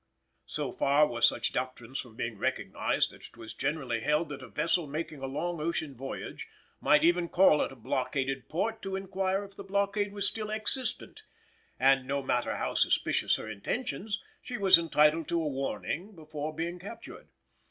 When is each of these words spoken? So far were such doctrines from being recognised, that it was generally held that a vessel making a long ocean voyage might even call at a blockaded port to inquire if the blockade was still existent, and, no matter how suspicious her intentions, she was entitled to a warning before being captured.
So 0.47 0.71
far 0.71 1.05
were 1.05 1.21
such 1.21 1.53
doctrines 1.53 1.99
from 1.99 2.15
being 2.15 2.39
recognised, 2.39 3.11
that 3.11 3.21
it 3.27 3.37
was 3.37 3.53
generally 3.53 3.99
held 3.99 4.29
that 4.29 4.41
a 4.41 4.47
vessel 4.47 4.87
making 4.87 5.21
a 5.21 5.27
long 5.27 5.61
ocean 5.61 5.93
voyage 5.93 6.47
might 6.79 7.03
even 7.03 7.29
call 7.29 7.61
at 7.61 7.71
a 7.71 7.75
blockaded 7.75 8.49
port 8.49 8.81
to 8.81 8.95
inquire 8.95 9.43
if 9.45 9.55
the 9.55 9.63
blockade 9.63 10.11
was 10.11 10.27
still 10.27 10.49
existent, 10.49 11.21
and, 11.79 12.07
no 12.07 12.23
matter 12.23 12.55
how 12.55 12.73
suspicious 12.73 13.35
her 13.35 13.47
intentions, 13.47 14.19
she 14.41 14.57
was 14.57 14.75
entitled 14.79 15.27
to 15.27 15.39
a 15.39 15.47
warning 15.47 16.15
before 16.15 16.51
being 16.51 16.79
captured. 16.79 17.27